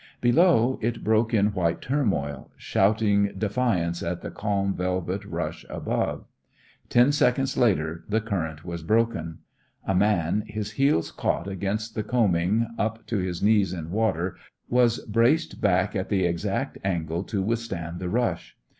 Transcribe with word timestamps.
Below, 0.19 0.79
it 0.81 1.03
broke 1.03 1.31
in 1.31 1.53
white 1.53 1.79
turmoil, 1.79 2.49
shouting 2.57 3.35
defiance 3.37 4.01
at 4.01 4.21
the 4.21 4.31
calm 4.31 4.73
velvet 4.73 5.23
rush 5.25 5.63
above. 5.69 6.25
Ten 6.89 7.11
seconds 7.11 7.55
later 7.55 8.03
the 8.09 8.19
current 8.19 8.65
was 8.65 8.81
broken. 8.81 9.41
A 9.85 9.93
man, 9.93 10.43
his 10.47 10.71
heels 10.71 11.11
caught 11.11 11.47
against 11.47 11.93
the 11.93 12.01
combing, 12.01 12.65
up 12.79 13.05
to 13.05 13.19
his 13.19 13.43
knees 13.43 13.73
in 13.73 13.91
water, 13.91 14.37
was 14.67 15.05
braced 15.05 15.61
back 15.61 15.95
at 15.95 16.09
the 16.09 16.25
exact 16.25 16.79
angle 16.83 17.23
to 17.25 17.43
withstand 17.43 17.99
the 17.99 18.09
rush. 18.09 18.57